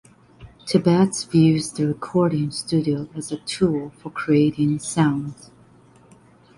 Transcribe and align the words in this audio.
Tibbetts 0.65 1.25
views 1.25 1.71
the 1.73 1.85
recording 1.85 2.49
studio 2.49 3.07
as 3.13 3.31
a 3.31 3.37
tool 3.37 3.91
for 3.91 4.09
creating 4.09 4.79
sounds. 4.79 5.51